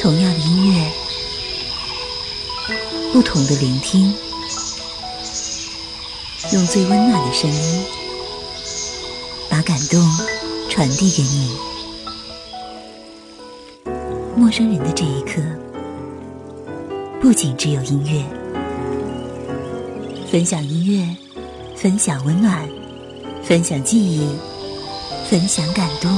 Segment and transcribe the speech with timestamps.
[0.00, 0.90] 同样的音乐，
[3.12, 4.12] 不同的聆听，
[6.52, 7.84] 用最温暖的声音，
[9.48, 10.00] 把感动
[10.68, 11.56] 传递给你。
[14.36, 15.40] 陌生人的这一刻，
[17.20, 18.24] 不仅只有音乐，
[20.30, 21.16] 分享音乐，
[21.76, 22.68] 分享温暖，
[23.44, 24.28] 分享记忆，
[25.28, 26.10] 分享感动。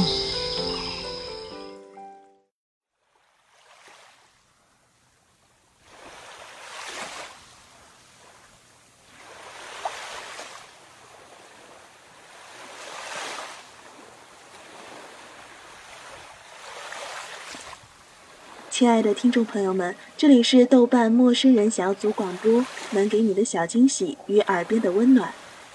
[18.73, 25.31] 亲爱的听众朋友们，这里是豆瓣陌生人小组广播，能给你的小惊喜与耳边的温暖，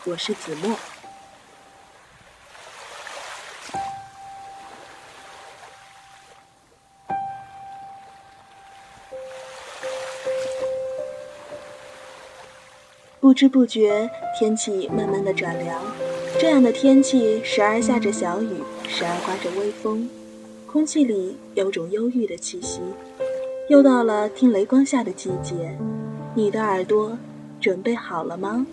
[0.06, 0.76] 我是子墨。
[13.20, 15.80] 不知不觉，天气慢慢的转凉，
[16.40, 20.10] 这样的天气时而下着小雨，时而刮着微风。
[20.78, 22.82] 空气里有种忧郁的气息，
[23.68, 25.76] 又到了听雷光下的季节，
[26.36, 27.18] 你的耳朵
[27.60, 28.64] 准备好了吗？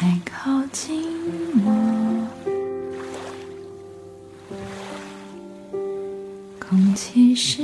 [0.00, 1.04] 太靠近
[1.62, 2.26] 我。
[6.58, 7.62] 空气是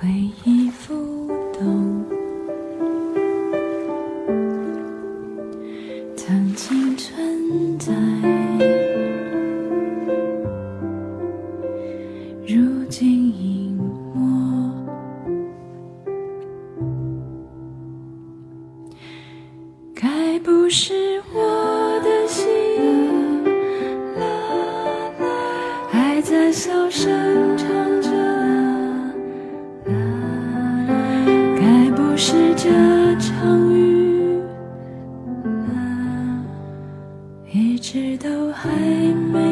[0.00, 0.67] 回忆。
[37.90, 38.68] 直到还
[39.32, 39.47] 没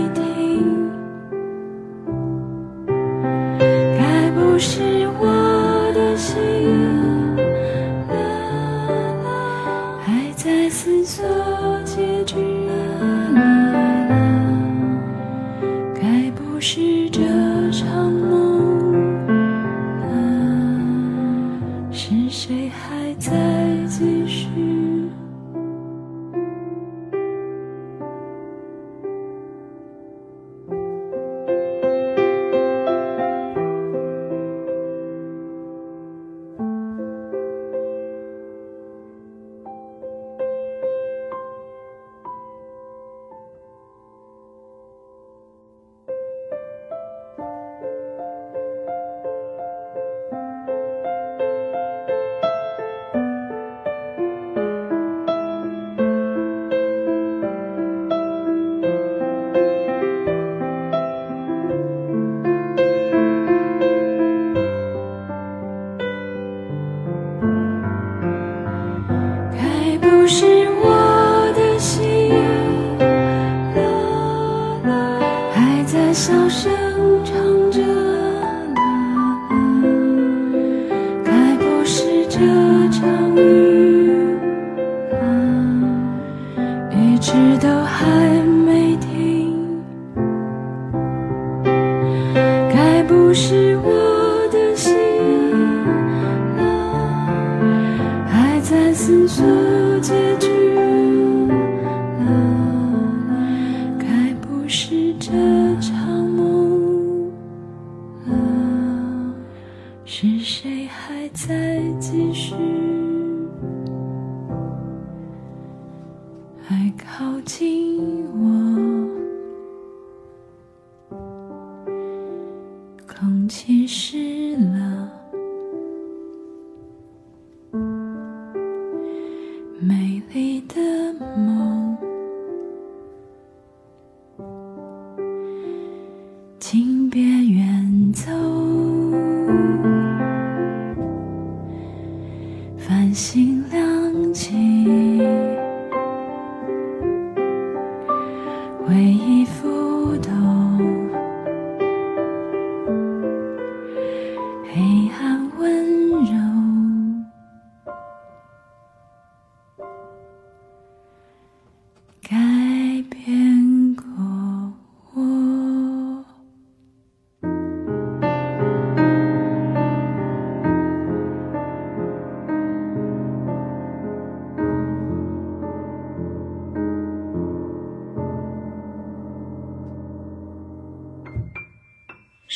[137.17, 138.86] 别远走。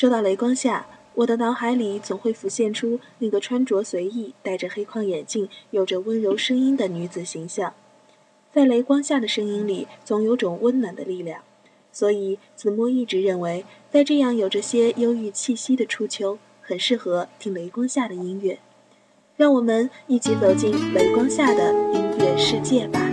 [0.00, 7.74] 说到雷光下我的脑海里总会浮现出那个穿着随意戴着黑框眼镜有着温柔声音的女子形象。
[8.50, 11.42] 在雷光下的声音里总有种温暖的力量
[11.92, 18.58] 所以子墨一直认为在这样有着些忧郁气息的初秋很适合听雷光下的音乐。
[19.36, 23.09] 让我们一起走进雷光下的音乐世界吧。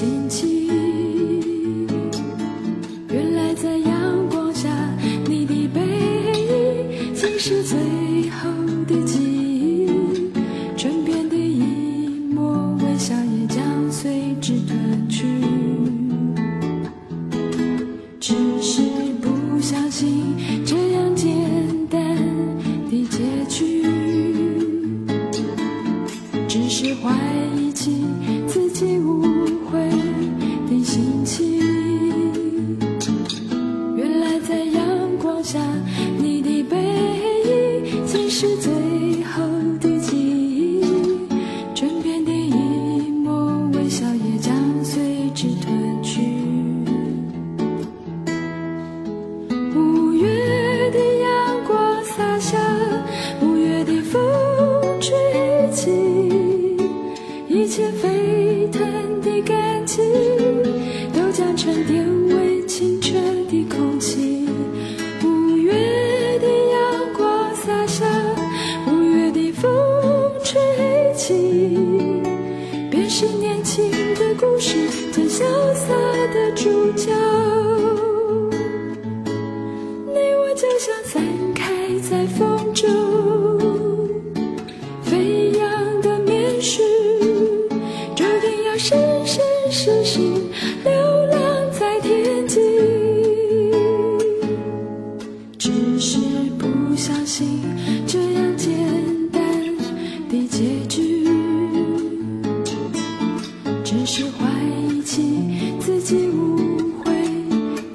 [0.00, 0.48] 心情。
[3.10, 4.70] 原来在阳光下
[5.26, 5.80] 你的背
[6.40, 7.79] 影竟是最
[36.18, 39.09] 你的背影曾是最。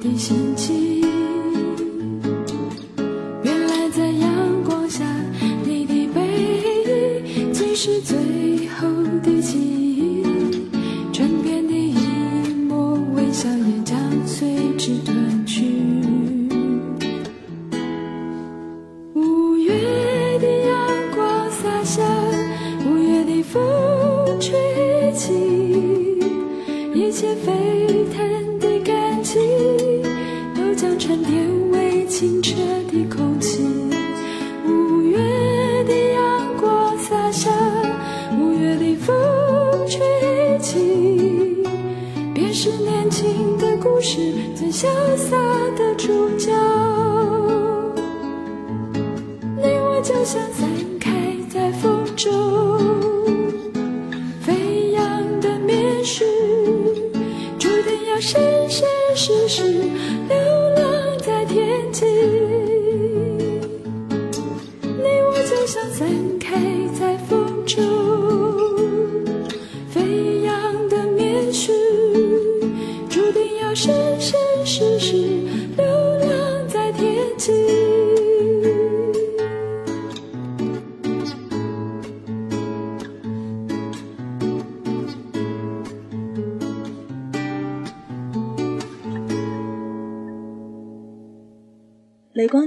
[0.06, 0.95] 你心情。
[44.08, 44.86] 是最潇
[45.16, 45.36] 洒
[45.76, 46.65] 的主角。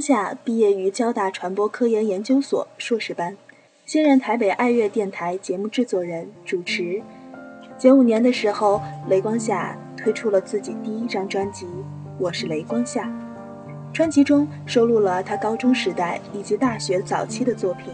[0.09, 3.37] 夏毕业于交大传播科研研究所硕士班，
[3.85, 6.99] 现任台北爱乐电台节目制作人主持。
[7.77, 11.65] 九五年的时候，雷光夏推出了自己第一张专辑
[12.17, 13.03] 《我是雷光夏》，
[13.93, 17.93] 专辑中收录了他高中时代以及大学早期的作品。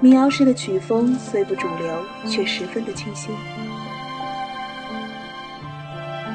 [0.00, 1.92] 民谣式的曲风虽不主流，
[2.24, 3.34] 却十分的清新。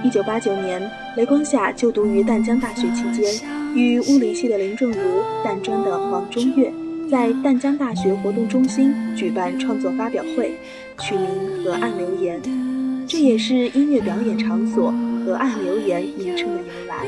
[0.04, 3.65] 一九八九年，雷光夏就读于淡江大学期间。
[3.76, 4.98] 与物理系的林正如、
[5.44, 6.72] 淡专的黄中岳，
[7.12, 10.54] 在淡江大学活动中心举办创作发表会，
[11.02, 11.26] 取名
[11.64, 12.42] 《河岸留言》，
[13.06, 14.94] 这也是音乐表演场所
[15.26, 17.06] “河岸留言”名称的由来。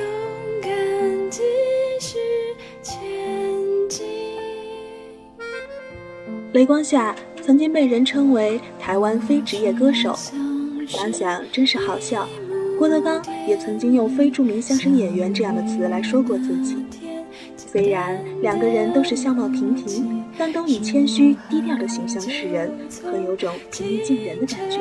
[6.54, 10.18] 雷光夏曾经被人称为台湾非职业歌手，
[10.88, 12.28] 想想真是好笑。
[12.78, 16.78] 郭德纲也曾经用“非著名相声演员”这样的词来说过自己。
[17.56, 22.72] 虽然两个人都是相貌平平，但都以谦虚低调的形象示人，
[23.04, 24.80] 很有种平易近人的感觉。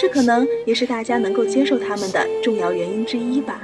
[0.00, 3.60] 这可能也是大家能够接受他们的重要原因之一吧。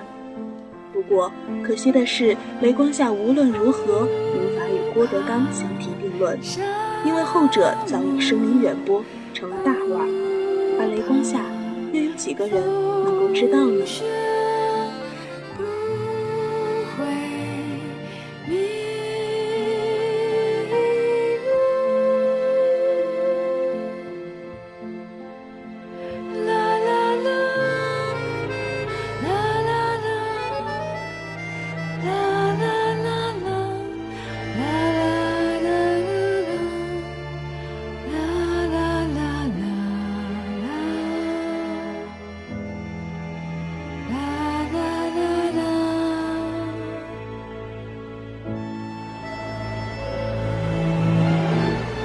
[0.93, 1.33] 不过
[1.63, 6.39] 可惜的是，雷光夏无论如何无法与郭德纲相提并论，
[7.05, 9.03] 因为后者早已声名远播，
[9.35, 10.07] 成了大腕，
[10.79, 11.60] 而雷光夏又有
[12.21, 13.33] 几个人能够？
[13.33, 14.30] 知道呢。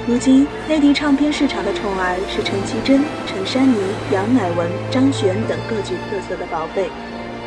[0.08, 3.76] 如今，内地唱片市场的宠儿是陈绮贞、陈珊妮、
[4.12, 6.88] 杨乃文、张悬等各具特色的宝贝。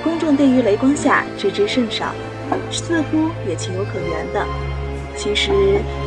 [0.04, 2.14] 公众对于雷光夏知之甚少，
[2.70, 4.46] 似乎也情有可原的。
[5.16, 5.52] 其实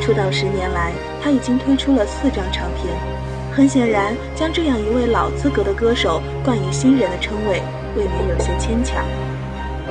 [0.02, 0.92] 出道十年来，
[1.22, 2.92] 他已经推出了四张唱片。
[3.50, 7.62] 很显然，将这样一位老资格的歌手冠以新人的称谓，
[7.96, 9.02] 未免有些牵强。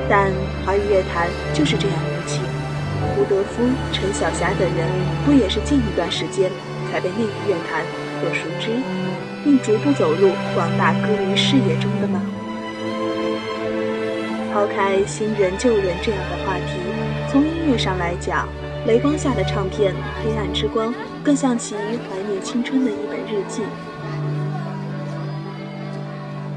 [0.08, 0.30] 但
[0.64, 2.11] 华语乐坛就是这样。
[3.32, 4.86] 德夫、陈晓霞等人，
[5.24, 6.50] 不也是近一段时间
[6.90, 7.82] 才被内地乐坛
[8.20, 8.76] 所熟知，
[9.42, 12.20] 并逐步走入广大歌迷视野中的吗？
[14.52, 16.76] 抛开新人旧人这样的话题，
[17.30, 18.46] 从音乐上来讲，
[18.86, 20.92] 雷光夏的唱片《黑暗之光》
[21.24, 23.62] 更像其怀念青春的一本日记。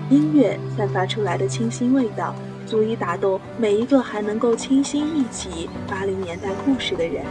[0.09, 2.35] 音乐散发出来的清新味道。
[2.65, 7.23] 足以打动每一个还能够清晰忆起八零年代故事的人。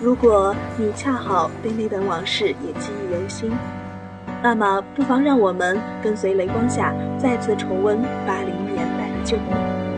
[0.00, 3.50] 如果你恰好对那段往事也记忆犹新，
[4.42, 9.93] 那么不妨让我们跟随雷光下再次重温八零年代的旧梦。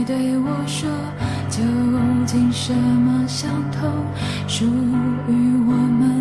[0.00, 0.88] 你对我说
[1.50, 1.62] 究
[2.24, 4.02] 竟什么相同？
[4.48, 6.19] 属于我们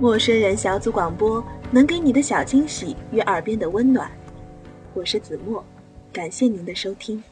[0.00, 4.10] 陌生人小组广播能给你的小惊喜与耳边的温暖。
[4.94, 5.62] 我是子墨，
[6.10, 7.22] 感谢您的收听。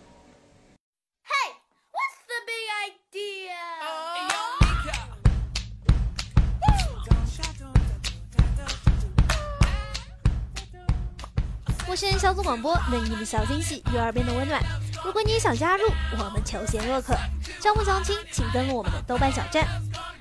[11.87, 14.63] 陌生人小组广播能，给你的小惊喜与耳边的温暖。
[15.03, 15.85] 如果你也想加入，
[16.19, 17.15] 我们求贤若渴。
[17.61, 19.67] 招募详情，请登录我们的豆瓣小站。